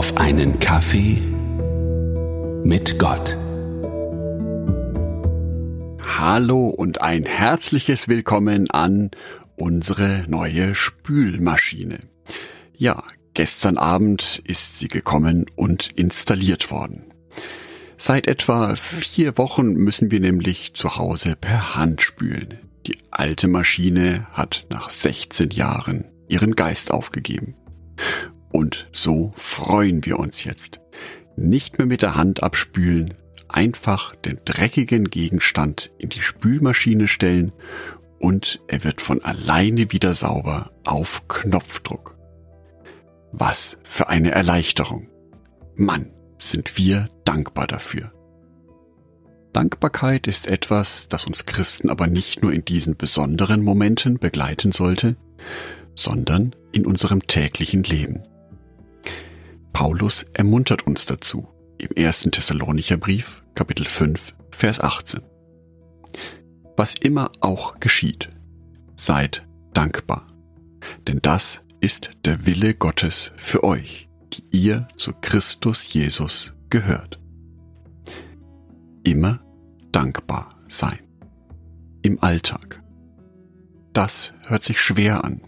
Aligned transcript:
auf 0.00 0.16
einen 0.16 0.58
Kaffee 0.60 1.20
mit 2.64 2.98
Gott. 2.98 3.36
Hallo 6.18 6.68
und 6.68 7.02
ein 7.02 7.26
herzliches 7.26 8.08
Willkommen 8.08 8.70
an 8.70 9.10
unsere 9.56 10.24
neue 10.26 10.74
Spülmaschine. 10.74 11.98
Ja, 12.74 13.04
gestern 13.34 13.76
Abend 13.76 14.40
ist 14.46 14.78
sie 14.78 14.88
gekommen 14.88 15.44
und 15.54 15.90
installiert 15.96 16.70
worden. 16.70 17.12
Seit 17.98 18.26
etwa 18.26 18.74
vier 18.76 19.36
Wochen 19.36 19.74
müssen 19.74 20.10
wir 20.10 20.20
nämlich 20.20 20.72
zu 20.72 20.96
Hause 20.96 21.36
per 21.38 21.76
Hand 21.76 22.00
spülen. 22.00 22.58
Die 22.86 22.96
alte 23.10 23.48
Maschine 23.48 24.28
hat 24.32 24.64
nach 24.70 24.88
16 24.88 25.50
Jahren 25.50 26.06
ihren 26.26 26.56
Geist 26.56 26.90
aufgegeben. 26.90 27.54
Und 28.50 28.88
so 28.92 29.32
freuen 29.36 30.04
wir 30.04 30.18
uns 30.18 30.44
jetzt. 30.44 30.80
Nicht 31.36 31.78
mehr 31.78 31.86
mit 31.86 32.02
der 32.02 32.16
Hand 32.16 32.42
abspülen, 32.42 33.14
einfach 33.48 34.14
den 34.16 34.38
dreckigen 34.44 35.04
Gegenstand 35.04 35.90
in 35.98 36.08
die 36.08 36.20
Spülmaschine 36.20 37.08
stellen 37.08 37.52
und 38.18 38.60
er 38.68 38.84
wird 38.84 39.00
von 39.00 39.24
alleine 39.24 39.92
wieder 39.92 40.14
sauber 40.14 40.72
auf 40.84 41.26
Knopfdruck. 41.28 42.16
Was 43.32 43.78
für 43.82 44.08
eine 44.08 44.32
Erleichterung. 44.32 45.08
Mann, 45.74 46.10
sind 46.38 46.76
wir 46.76 47.08
dankbar 47.24 47.66
dafür. 47.66 48.12
Dankbarkeit 49.52 50.26
ist 50.26 50.46
etwas, 50.46 51.08
das 51.08 51.26
uns 51.26 51.46
Christen 51.46 51.90
aber 51.90 52.06
nicht 52.06 52.42
nur 52.42 52.52
in 52.52 52.64
diesen 52.64 52.96
besonderen 52.96 53.62
Momenten 53.62 54.18
begleiten 54.18 54.72
sollte, 54.72 55.16
sondern 55.94 56.54
in 56.72 56.86
unserem 56.86 57.26
täglichen 57.26 57.82
Leben. 57.82 58.22
Paulus 59.72 60.24
ermuntert 60.34 60.86
uns 60.86 61.06
dazu 61.06 61.48
im 61.78 61.90
ersten 61.92 62.30
Thessalonicher 62.30 62.96
Brief, 62.96 63.42
Kapitel 63.54 63.86
5, 63.86 64.34
Vers 64.50 64.80
18. 64.80 65.20
Was 66.76 66.94
immer 66.94 67.30
auch 67.40 67.80
geschieht, 67.80 68.28
seid 68.96 69.46
dankbar, 69.72 70.26
denn 71.06 71.20
das 71.22 71.62
ist 71.80 72.10
der 72.24 72.46
Wille 72.46 72.74
Gottes 72.74 73.32
für 73.36 73.64
euch, 73.64 74.08
die 74.32 74.44
ihr 74.50 74.88
zu 74.96 75.12
Christus 75.20 75.92
Jesus 75.92 76.54
gehört. 76.68 77.18
Immer 79.02 79.40
dankbar 79.92 80.50
sein. 80.68 80.98
Im 82.02 82.22
Alltag. 82.22 82.82
Das 83.92 84.34
hört 84.46 84.62
sich 84.62 84.80
schwer 84.80 85.24
an, 85.24 85.40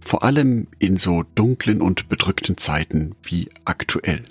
vor 0.00 0.22
allem 0.22 0.66
in 0.78 0.96
so 0.96 1.24
dunklen 1.34 1.80
und 1.80 2.08
bedrückten 2.08 2.56
Zeiten 2.56 3.14
wie 3.22 3.48
aktuell. 3.64 4.22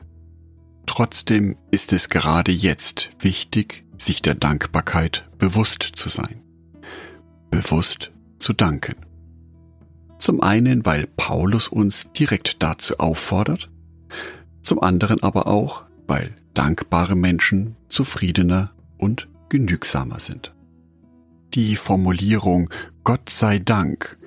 Trotzdem 0.85 1.55
ist 1.71 1.93
es 1.93 2.09
gerade 2.09 2.51
jetzt 2.51 3.09
wichtig, 3.19 3.83
sich 3.97 4.21
der 4.21 4.35
Dankbarkeit 4.35 5.29
bewusst 5.37 5.83
zu 5.95 6.09
sein. 6.09 6.41
Bewusst 7.49 8.11
zu 8.39 8.53
danken. 8.53 8.95
Zum 10.19 10.41
einen, 10.41 10.85
weil 10.85 11.07
Paulus 11.07 11.67
uns 11.67 12.11
direkt 12.13 12.61
dazu 12.63 12.97
auffordert, 12.99 13.69
zum 14.61 14.81
anderen 14.81 15.21
aber 15.21 15.47
auch, 15.47 15.83
weil 16.07 16.35
dankbare 16.53 17.15
Menschen 17.15 17.75
zufriedener 17.89 18.71
und 18.97 19.27
genügsamer 19.49 20.19
sind. 20.19 20.53
Die 21.53 21.75
Formulierung 21.75 22.71
Gott 23.03 23.29
sei 23.29 23.59
Dank 23.59 24.17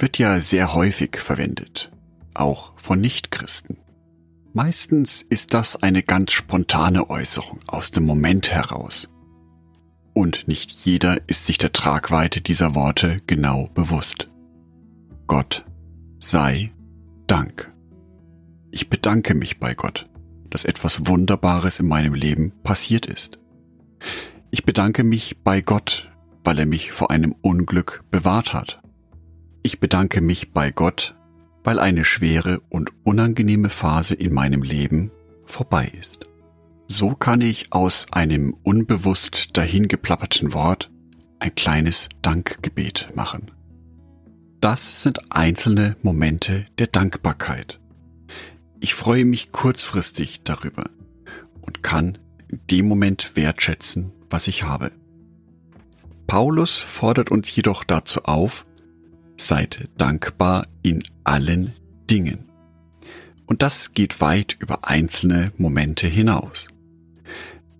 wird 0.00 0.18
ja 0.18 0.40
sehr 0.40 0.74
häufig 0.74 1.16
verwendet, 1.16 1.92
auch 2.34 2.72
von 2.76 3.00
Nichtchristen. 3.00 3.76
Meistens 4.52 5.22
ist 5.22 5.54
das 5.54 5.80
eine 5.80 6.02
ganz 6.02 6.32
spontane 6.32 7.08
Äußerung 7.08 7.60
aus 7.68 7.92
dem 7.92 8.04
Moment 8.04 8.50
heraus. 8.50 9.08
Und 10.12 10.48
nicht 10.48 10.72
jeder 10.72 11.20
ist 11.28 11.46
sich 11.46 11.56
der 11.56 11.72
Tragweite 11.72 12.40
dieser 12.40 12.74
Worte 12.74 13.22
genau 13.28 13.68
bewusst. 13.74 14.26
Gott 15.28 15.64
sei 16.18 16.72
Dank. 17.28 17.72
Ich 18.72 18.90
bedanke 18.90 19.36
mich 19.36 19.60
bei 19.60 19.74
Gott, 19.74 20.10
dass 20.50 20.64
etwas 20.64 21.06
Wunderbares 21.06 21.78
in 21.78 21.86
meinem 21.86 22.14
Leben 22.14 22.52
passiert 22.64 23.06
ist. 23.06 23.38
Ich 24.50 24.64
bedanke 24.64 25.04
mich 25.04 25.38
bei 25.44 25.60
Gott, 25.60 26.11
weil 26.44 26.58
er 26.58 26.66
mich 26.66 26.92
vor 26.92 27.10
einem 27.10 27.34
Unglück 27.40 28.04
bewahrt 28.10 28.52
hat. 28.52 28.80
Ich 29.62 29.80
bedanke 29.80 30.20
mich 30.20 30.52
bei 30.52 30.70
Gott, 30.70 31.14
weil 31.64 31.78
eine 31.78 32.04
schwere 32.04 32.60
und 32.68 32.90
unangenehme 33.04 33.68
Phase 33.68 34.14
in 34.14 34.32
meinem 34.32 34.62
Leben 34.62 35.10
vorbei 35.44 35.92
ist. 35.98 36.26
So 36.88 37.10
kann 37.14 37.40
ich 37.40 37.72
aus 37.72 38.06
einem 38.10 38.54
unbewusst 38.64 39.56
dahingeplapperten 39.56 40.52
Wort 40.52 40.90
ein 41.38 41.54
kleines 41.54 42.08
Dankgebet 42.22 43.10
machen. 43.14 43.50
Das 44.60 45.02
sind 45.02 45.20
einzelne 45.32 45.96
Momente 46.02 46.66
der 46.78 46.86
Dankbarkeit. 46.86 47.80
Ich 48.80 48.94
freue 48.94 49.24
mich 49.24 49.52
kurzfristig 49.52 50.42
darüber 50.44 50.90
und 51.60 51.82
kann 51.82 52.18
in 52.48 52.60
dem 52.70 52.86
Moment 52.86 53.36
wertschätzen, 53.36 54.12
was 54.28 54.48
ich 54.48 54.64
habe. 54.64 54.92
Paulus 56.32 56.78
fordert 56.78 57.30
uns 57.30 57.54
jedoch 57.54 57.84
dazu 57.84 58.24
auf, 58.24 58.64
Seid 59.36 59.90
dankbar 59.98 60.66
in 60.82 61.02
allen 61.24 61.74
Dingen. 62.08 62.48
Und 63.44 63.60
das 63.60 63.92
geht 63.92 64.22
weit 64.22 64.56
über 64.58 64.88
einzelne 64.88 65.52
Momente 65.58 66.06
hinaus. 66.06 66.68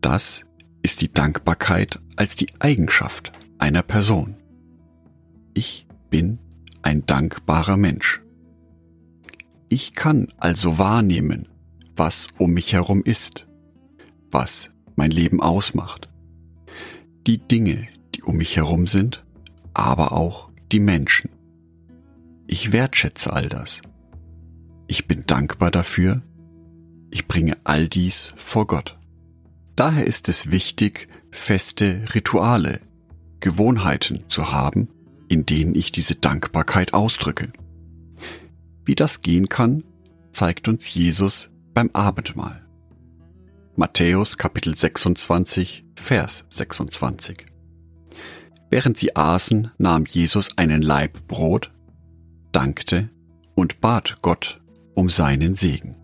Das 0.02 0.44
ist 0.82 1.00
die 1.00 1.10
Dankbarkeit 1.10 1.98
als 2.16 2.36
die 2.36 2.48
Eigenschaft 2.58 3.32
einer 3.56 3.82
Person. 3.82 4.36
Ich 5.54 5.86
bin 6.10 6.38
ein 6.82 7.06
dankbarer 7.06 7.78
Mensch. 7.78 8.20
Ich 9.70 9.94
kann 9.94 10.30
also 10.36 10.76
wahrnehmen, 10.76 11.48
was 11.96 12.28
um 12.36 12.50
mich 12.50 12.74
herum 12.74 13.02
ist, 13.02 13.46
was 14.30 14.68
mein 14.94 15.10
Leben 15.10 15.40
ausmacht, 15.40 16.10
die 17.26 17.38
Dinge, 17.38 17.88
um 18.24 18.36
mich 18.36 18.56
herum 18.56 18.86
sind, 18.86 19.24
aber 19.74 20.12
auch 20.12 20.50
die 20.70 20.80
Menschen. 20.80 21.30
Ich 22.46 22.72
wertschätze 22.72 23.32
all 23.32 23.48
das. 23.48 23.82
Ich 24.86 25.06
bin 25.06 25.24
dankbar 25.26 25.70
dafür. 25.70 26.22
Ich 27.10 27.26
bringe 27.28 27.56
all 27.64 27.88
dies 27.88 28.32
vor 28.36 28.66
Gott. 28.66 28.98
Daher 29.76 30.06
ist 30.06 30.28
es 30.28 30.50
wichtig, 30.50 31.08
feste 31.30 32.04
Rituale, 32.14 32.80
Gewohnheiten 33.40 34.28
zu 34.28 34.52
haben, 34.52 34.88
in 35.28 35.46
denen 35.46 35.74
ich 35.74 35.92
diese 35.92 36.14
Dankbarkeit 36.14 36.92
ausdrücke. 36.94 37.48
Wie 38.84 38.94
das 38.94 39.20
gehen 39.22 39.48
kann, 39.48 39.84
zeigt 40.32 40.68
uns 40.68 40.92
Jesus 40.92 41.50
beim 41.72 41.90
Abendmahl. 41.92 42.66
Matthäus 43.76 44.36
Kapitel 44.36 44.76
26, 44.76 45.84
Vers 45.96 46.44
26. 46.50 47.51
Während 48.72 48.96
sie 48.96 49.14
aßen, 49.14 49.70
nahm 49.76 50.06
Jesus 50.06 50.56
einen 50.56 50.80
Laib 50.80 51.28
Brot, 51.28 51.70
dankte 52.52 53.10
und 53.54 53.82
bat 53.82 54.16
Gott 54.22 54.62
um 54.94 55.10
seinen 55.10 55.54
Segen. 55.54 55.94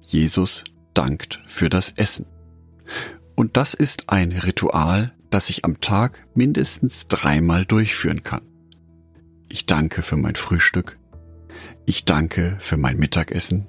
Jesus 0.00 0.62
dankt 0.94 1.42
für 1.48 1.68
das 1.70 1.90
Essen. 1.96 2.26
Und 3.34 3.56
das 3.56 3.74
ist 3.74 4.10
ein 4.10 4.30
Ritual, 4.30 5.12
das 5.28 5.50
ich 5.50 5.64
am 5.64 5.80
Tag 5.80 6.24
mindestens 6.36 7.08
dreimal 7.08 7.64
durchführen 7.64 8.22
kann. 8.22 8.42
Ich 9.48 9.66
danke 9.66 10.02
für 10.02 10.16
mein 10.16 10.36
Frühstück. 10.36 11.00
Ich 11.84 12.04
danke 12.04 12.54
für 12.60 12.76
mein 12.76 12.96
Mittagessen. 12.96 13.66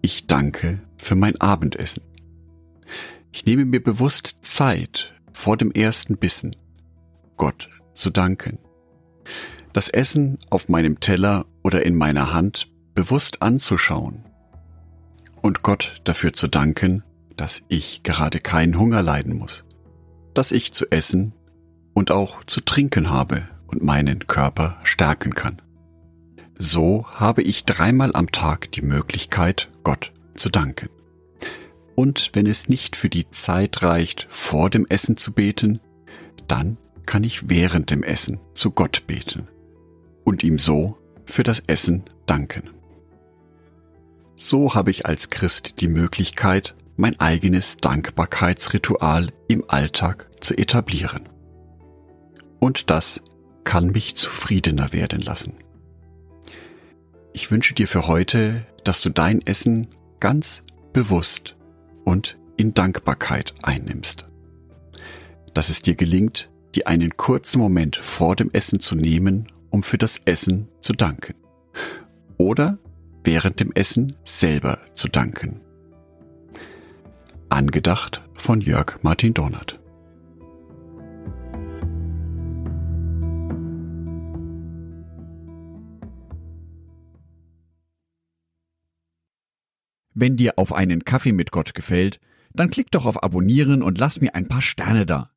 Ich 0.00 0.28
danke 0.28 0.80
für 0.96 1.14
mein 1.14 1.38
Abendessen. 1.42 2.02
Ich 3.32 3.44
nehme 3.44 3.66
mir 3.66 3.82
bewusst 3.82 4.36
Zeit 4.40 5.12
vor 5.32 5.56
dem 5.56 5.72
ersten 5.72 6.16
Bissen, 6.16 6.56
Gott 7.36 7.68
zu 7.94 8.10
danken 8.10 8.58
das 9.72 9.88
Essen 9.88 10.38
auf 10.50 10.68
meinem 10.68 11.00
Teller 11.00 11.46
oder 11.62 11.84
in 11.84 11.94
meiner 11.94 12.32
Hand 12.32 12.68
bewusst 12.94 13.42
anzuschauen 13.42 14.24
und 15.40 15.62
Gott 15.62 16.00
dafür 16.04 16.32
zu 16.32 16.48
danken, 16.48 17.02
dass 17.36 17.62
ich 17.68 18.02
gerade 18.02 18.38
keinen 18.38 18.78
Hunger 18.78 19.02
leiden 19.02 19.36
muss, 19.36 19.64
dass 20.34 20.52
ich 20.52 20.72
zu 20.72 20.90
essen 20.90 21.32
und 21.94 22.10
auch 22.10 22.44
zu 22.44 22.60
trinken 22.60 23.10
habe 23.10 23.48
und 23.66 23.82
meinen 23.82 24.26
Körper 24.26 24.78
stärken 24.82 25.34
kann. 25.34 25.62
So 26.58 27.06
habe 27.14 27.42
ich 27.42 27.64
dreimal 27.64 28.14
am 28.14 28.30
Tag 28.30 28.70
die 28.72 28.82
Möglichkeit, 28.82 29.68
Gott 29.82 30.12
zu 30.34 30.50
danken. 30.50 30.90
Und 31.94 32.30
wenn 32.32 32.46
es 32.46 32.68
nicht 32.68 32.96
für 32.96 33.08
die 33.08 33.30
Zeit 33.30 33.82
reicht, 33.82 34.26
vor 34.30 34.70
dem 34.70 34.86
Essen 34.86 35.16
zu 35.16 35.32
beten, 35.32 35.80
dann 36.48 36.78
kann 37.06 37.24
ich 37.24 37.48
während 37.48 37.90
dem 37.90 38.02
Essen 38.02 38.40
zu 38.54 38.70
Gott 38.70 39.06
beten 39.06 39.48
und 40.24 40.42
ihm 40.42 40.58
so 40.58 40.96
für 41.24 41.42
das 41.42 41.60
Essen 41.66 42.04
danken. 42.26 42.70
So 44.34 44.74
habe 44.74 44.90
ich 44.90 45.06
als 45.06 45.30
Christ 45.30 45.80
die 45.80 45.88
Möglichkeit, 45.88 46.74
mein 46.96 47.18
eigenes 47.20 47.76
Dankbarkeitsritual 47.76 49.30
im 49.48 49.64
Alltag 49.68 50.30
zu 50.40 50.56
etablieren. 50.56 51.28
Und 52.58 52.90
das 52.90 53.22
kann 53.64 53.88
mich 53.88 54.14
zufriedener 54.14 54.92
werden 54.92 55.20
lassen. 55.20 55.54
Ich 57.32 57.50
wünsche 57.50 57.74
dir 57.74 57.88
für 57.88 58.06
heute, 58.06 58.66
dass 58.84 59.00
du 59.00 59.10
dein 59.10 59.40
Essen 59.42 59.88
ganz 60.20 60.62
bewusst 60.92 61.56
und 62.04 62.38
in 62.56 62.74
Dankbarkeit 62.74 63.54
einnimmst. 63.62 64.24
Dass 65.54 65.68
es 65.68 65.82
dir 65.82 65.94
gelingt, 65.94 66.50
dir 66.74 66.86
einen 66.86 67.16
kurzen 67.16 67.60
Moment 67.60 67.96
vor 67.96 68.36
dem 68.36 68.50
Essen 68.52 68.80
zu 68.80 68.94
nehmen, 68.94 69.48
um 69.70 69.82
für 69.82 69.98
das 69.98 70.18
Essen 70.24 70.68
zu 70.80 70.92
danken. 70.92 71.34
Oder 72.38 72.78
während 73.24 73.60
dem 73.60 73.72
Essen 73.72 74.16
selber 74.24 74.78
zu 74.94 75.08
danken. 75.08 75.60
Angedacht 77.48 78.22
von 78.34 78.60
Jörg 78.60 78.98
Martin 79.02 79.34
Donat. 79.34 79.81
Wenn 90.14 90.36
dir 90.36 90.54
auf 90.56 90.72
einen 90.72 91.04
Kaffee 91.04 91.32
mit 91.32 91.50
Gott 91.50 91.74
gefällt, 91.74 92.20
dann 92.52 92.70
klick 92.70 92.90
doch 92.90 93.06
auf 93.06 93.22
Abonnieren 93.22 93.82
und 93.82 93.98
lass 93.98 94.20
mir 94.20 94.34
ein 94.34 94.48
paar 94.48 94.62
Sterne 94.62 95.06
da. 95.06 95.30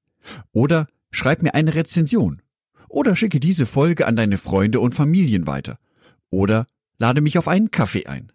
Oder 0.52 0.88
schreib 1.12 1.42
mir 1.42 1.54
eine 1.54 1.76
Rezension. 1.76 2.42
Oder 2.90 3.16
schicke 3.16 3.40
diese 3.40 3.66
Folge 3.66 4.08
an 4.08 4.16
deine 4.16 4.38
Freunde 4.38 4.80
und 4.80 4.96
Familien 4.96 5.48
weiter. 5.48 5.80
Oder 6.30 6.68
lade 6.98 7.22
mich 7.22 7.38
auf 7.38 7.48
einen 7.48 7.72
Kaffee 7.72 8.06
ein. 8.06 8.32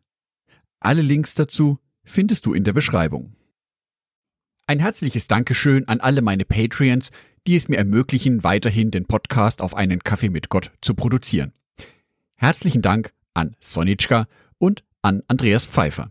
Alle 0.80 1.02
Links 1.02 1.34
dazu 1.34 1.78
findest 2.04 2.46
du 2.46 2.54
in 2.54 2.64
der 2.64 2.72
Beschreibung. 2.72 3.34
Ein 4.66 4.78
herzliches 4.78 5.28
Dankeschön 5.28 5.88
an 5.88 6.00
alle 6.00 6.22
meine 6.22 6.44
Patreons, 6.44 7.10
die 7.46 7.56
es 7.56 7.68
mir 7.68 7.76
ermöglichen, 7.76 8.44
weiterhin 8.44 8.90
den 8.90 9.06
Podcast 9.06 9.62
auf 9.62 9.74
einen 9.74 10.00
Kaffee 10.00 10.28
mit 10.28 10.48
Gott 10.48 10.72
zu 10.80 10.94
produzieren. 10.94 11.52
Herzlichen 12.36 12.82
Dank 12.82 13.12
an 13.34 13.56
Sonitschka 13.60 14.26
und 14.58 14.84
an 15.02 15.22
Andreas 15.26 15.64
Pfeiffer. 15.64 16.10